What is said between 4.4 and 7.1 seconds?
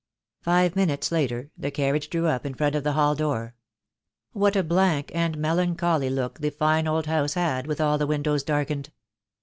a blank and melancholy look the fine old